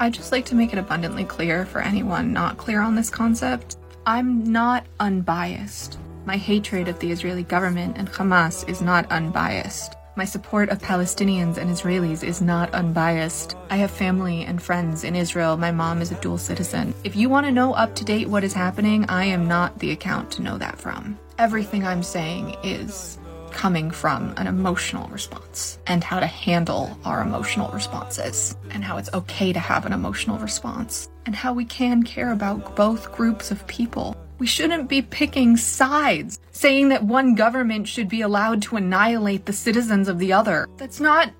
I'd 0.00 0.14
just 0.14 0.30
like 0.30 0.44
to 0.46 0.54
make 0.54 0.72
it 0.72 0.78
abundantly 0.78 1.24
clear 1.24 1.66
for 1.66 1.80
anyone 1.80 2.32
not 2.32 2.56
clear 2.56 2.80
on 2.80 2.94
this 2.94 3.10
concept. 3.10 3.76
I'm 4.06 4.44
not 4.44 4.86
unbiased. 5.00 5.98
My 6.24 6.36
hatred 6.36 6.86
of 6.86 7.00
the 7.00 7.10
Israeli 7.10 7.42
government 7.42 7.96
and 7.98 8.08
Hamas 8.08 8.68
is 8.68 8.80
not 8.80 9.10
unbiased. 9.10 9.96
My 10.14 10.24
support 10.24 10.68
of 10.68 10.78
Palestinians 10.78 11.56
and 11.58 11.68
Israelis 11.68 12.22
is 12.22 12.40
not 12.40 12.72
unbiased. 12.74 13.56
I 13.70 13.76
have 13.76 13.90
family 13.90 14.44
and 14.44 14.62
friends 14.62 15.02
in 15.02 15.16
Israel. 15.16 15.56
My 15.56 15.72
mom 15.72 16.00
is 16.00 16.12
a 16.12 16.20
dual 16.20 16.38
citizen. 16.38 16.94
If 17.02 17.16
you 17.16 17.28
want 17.28 17.46
to 17.46 17.52
know 17.52 17.72
up 17.72 17.96
to 17.96 18.04
date 18.04 18.28
what 18.28 18.44
is 18.44 18.52
happening, 18.52 19.04
I 19.08 19.24
am 19.24 19.48
not 19.48 19.78
the 19.80 19.90
account 19.90 20.30
to 20.32 20.42
know 20.42 20.58
that 20.58 20.78
from. 20.78 21.18
Everything 21.38 21.84
I'm 21.84 22.04
saying 22.04 22.56
is 22.62 23.18
coming 23.52 23.90
from 23.90 24.34
an 24.36 24.46
emotional 24.46 25.08
response 25.08 25.78
and 25.86 26.02
how 26.02 26.20
to 26.20 26.26
handle 26.26 26.98
our 27.04 27.22
emotional 27.22 27.70
responses 27.70 28.56
and 28.70 28.84
how 28.84 28.96
it's 28.96 29.12
okay 29.12 29.52
to 29.52 29.58
have 29.58 29.86
an 29.86 29.92
emotional 29.92 30.38
response 30.38 31.08
and 31.26 31.34
how 31.34 31.52
we 31.52 31.64
can 31.64 32.02
care 32.02 32.32
about 32.32 32.76
both 32.76 33.12
groups 33.12 33.50
of 33.50 33.66
people. 33.66 34.16
We 34.38 34.46
shouldn't 34.46 34.88
be 34.88 35.02
picking 35.02 35.56
sides, 35.56 36.38
saying 36.52 36.90
that 36.90 37.02
one 37.02 37.34
government 37.34 37.88
should 37.88 38.08
be 38.08 38.20
allowed 38.20 38.62
to 38.62 38.76
annihilate 38.76 39.46
the 39.46 39.52
citizens 39.52 40.08
of 40.08 40.18
the 40.18 40.32
other. 40.32 40.68
That's 40.76 41.00
not 41.00 41.32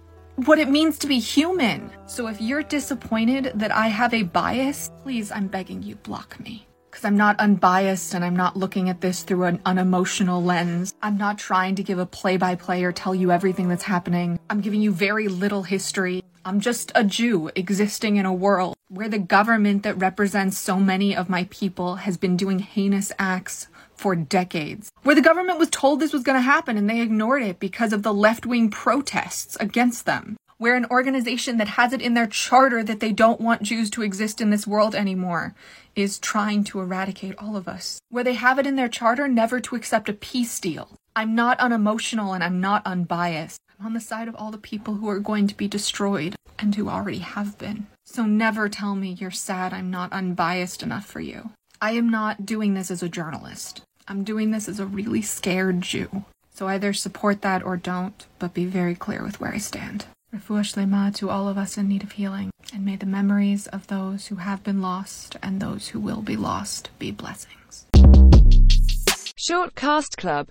what 0.47 0.59
it 0.59 0.69
means 0.69 0.98
to 0.98 1.06
be 1.06 1.19
human. 1.19 1.91
So 2.06 2.29
if 2.29 2.41
you're 2.41 2.62
disappointed 2.62 3.53
that 3.55 3.75
I 3.75 3.89
have 3.89 4.15
a 4.15 4.23
bias, 4.23 4.91
please, 5.03 5.31
I'm 5.31 5.48
begging 5.48 5.83
you, 5.83 5.97
block 5.97 6.39
me. 6.41 6.67
Because 6.98 7.11
I'm 7.11 7.16
not 7.16 7.38
unbiased 7.38 8.12
and 8.12 8.25
I'm 8.25 8.34
not 8.34 8.57
looking 8.57 8.88
at 8.88 9.02
this 9.02 9.23
through 9.23 9.45
an 9.45 9.61
unemotional 9.65 10.43
lens. 10.43 10.93
I'm 11.01 11.16
not 11.16 11.39
trying 11.39 11.77
to 11.77 11.84
give 11.84 12.01
a 12.01 12.06
play 12.06 12.37
by 12.37 12.56
play 12.56 12.83
or 12.83 12.91
tell 12.91 13.15
you 13.15 13.30
everything 13.30 13.69
that's 13.69 13.84
happening. 13.84 14.41
I'm 14.51 14.61
giving 14.61 14.83
you 14.83 14.91
very 14.91 15.29
little 15.29 15.62
history. 15.62 16.25
I'm 16.45 16.59
just 16.59 16.91
a 16.97 17.05
Jew 17.05 17.53
existing 17.55 18.16
in 18.16 18.27
a 18.27 18.34
world 18.34 18.75
where 18.89 19.09
the 19.09 19.20
government 19.20 19.84
that 19.84 19.97
represents 19.97 20.59
so 20.59 20.80
many 20.80 21.15
of 21.15 21.29
my 21.29 21.47
people 21.51 21.97
has 21.97 22.16
been 22.16 22.37
doing 22.37 22.58
heinous 22.58 23.12
acts 23.17 23.69
for 23.95 24.17
decades. 24.17 24.91
Where 25.05 25.14
the 25.14 25.20
government 25.20 25.61
was 25.61 25.70
told 25.70 26.01
this 26.01 26.12
was 26.12 26.25
going 26.25 26.39
to 26.39 26.42
happen 26.42 26.77
and 26.77 26.91
they 26.91 27.01
ignored 27.01 27.45
it 27.45 27.61
because 27.61 27.92
of 27.92 28.03
the 28.03 28.12
left 28.12 28.45
wing 28.45 28.70
protests 28.70 29.56
against 29.61 30.05
them. 30.05 30.36
Where 30.61 30.75
an 30.75 30.87
organization 30.91 31.59
that 31.59 31.69
has 31.69 31.92
it 31.92 32.03
in 32.03 32.14
their 32.14 32.27
charter 32.27 32.83
that 32.83 32.98
they 32.98 33.12
don't 33.12 33.41
want 33.41 33.62
Jews 33.62 33.91
to 33.91 34.03
exist 34.03 34.41
in 34.41 34.51
this 34.51 34.67
world 34.67 34.92
anymore 34.92 35.55
is 35.95 36.19
trying 36.19 36.64
to 36.64 36.81
eradicate 36.81 37.37
all 37.39 37.56
of 37.56 37.69
us. 37.69 38.01
Where 38.09 38.25
they 38.25 38.34
have 38.34 38.59
it 38.59 38.67
in 38.67 38.75
their 38.75 38.89
charter 38.89 39.29
never 39.29 39.61
to 39.61 39.77
accept 39.77 40.09
a 40.09 40.12
peace 40.12 40.59
deal. 40.59 40.89
I'm 41.14 41.36
not 41.36 41.61
unemotional 41.61 42.33
and 42.33 42.42
I'm 42.42 42.61
not 42.61 42.84
unbiased. 42.84 43.61
I'm 43.79 43.86
on 43.86 43.92
the 43.92 44.01
side 44.01 44.27
of 44.27 44.34
all 44.34 44.51
the 44.51 44.59
people 44.59 44.95
who 44.95 45.09
are 45.09 45.20
going 45.20 45.47
to 45.47 45.56
be 45.56 45.69
destroyed 45.69 46.34
and 46.59 46.75
who 46.75 46.89
already 46.89 47.19
have 47.19 47.56
been. 47.56 47.86
So 48.05 48.27
never 48.27 48.69
tell 48.69 48.97
me 48.97 49.12
you're 49.12 49.31
sad 49.31 49.73
I'm 49.73 49.92
not 49.92 50.12
unbiased 50.12 50.83
enough 50.83 51.06
for 51.06 51.20
you. 51.20 51.51
I 51.81 51.92
am 51.92 52.11
not 52.11 52.45
doing 52.45 52.75
this 52.75 52.91
as 52.91 53.05
a 53.05 53.09
journalist. 53.09 53.83
I'm 54.09 54.25
doing 54.25 54.51
this 54.51 54.69
as 54.69 54.81
a 54.81 54.86
really 54.86 55.23
scared 55.23 55.83
Jew. 55.83 56.25
So 56.53 56.67
either 56.67 56.92
support 56.92 57.42
that 57.42 57.64
or 57.64 57.77
don't, 57.77 58.27
but 58.41 58.55
be 58.55 58.64
very 58.64 58.97
clear 58.97 59.23
with 59.23 59.39
where 59.41 59.53
I 59.53 59.59
stand. 59.59 60.06
Refuah 60.34 60.61
Shlema 60.61 61.15
to 61.15 61.31
all 61.31 61.48
of 61.48 61.57
us 61.57 61.79
in 61.79 61.89
need 61.89 62.03
of 62.03 62.12
healing, 62.12 62.51
and 62.75 62.84
may 62.84 62.97
the 62.97 63.07
memories 63.07 63.67
of 63.69 63.87
those 63.87 64.27
who 64.27 64.37
have 64.37 64.62
been 64.62 64.83
lost 64.83 65.37
and 65.43 65.59
those 65.59 65.89
who 65.89 65.98
will 65.98 66.20
be 66.20 66.37
lost 66.37 66.91
be 66.98 67.11
blessings. 67.11 67.87
Short 69.37 69.75
Cast 69.75 70.19
Club 70.19 70.47